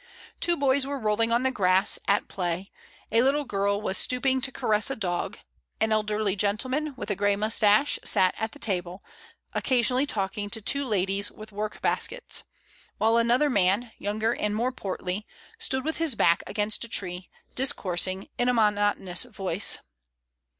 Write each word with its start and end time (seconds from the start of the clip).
Two 0.39 0.57
boys 0.57 0.83
were 0.87 0.97
rolling 0.97 1.31
on 1.31 1.43
the 1.43 1.51
grass, 1.51 1.99
at 2.07 2.27
play; 2.27 2.71
a 3.11 3.21
little 3.21 3.43
girl 3.43 3.79
was 3.79 3.99
stoop 3.99 4.25
ing 4.25 4.41
to 4.41 4.51
caress 4.51 4.89
a 4.89 4.95
dog; 4.95 5.37
an 5.79 5.91
elderly 5.91 6.35
gentleman, 6.35 6.95
with 6.97 7.11
a 7.11 7.15
grey 7.15 7.35
moustache, 7.35 7.99
sat 8.03 8.33
at 8.39 8.51
the 8.51 8.57
table, 8.57 9.03
occasionally 9.53 10.07
talk 10.07 10.39
ing 10.39 10.49
to 10.49 10.59
two 10.59 10.87
ladies, 10.87 11.29
with 11.31 11.51
work 11.51 11.83
baskets; 11.83 12.43
while 12.97 13.15
another 13.17 13.47
man, 13.47 13.91
younger 13.99 14.33
and 14.33 14.55
more 14.55 14.71
portly, 14.71 15.27
stood 15.59 15.85
with 15.85 15.97
his 15.97 16.15
back 16.15 16.41
against 16.47 16.83
a 16.83 16.89
tree, 16.89 17.29
discoursing 17.53 18.27
in 18.39 18.49
a 18.49 18.55
monotonous 18.55 19.25
voice. 19.25 19.77